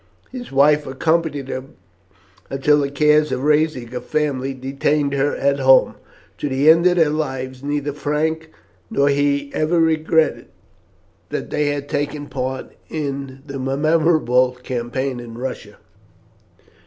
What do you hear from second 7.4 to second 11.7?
neither Frank nor he ever regretted that they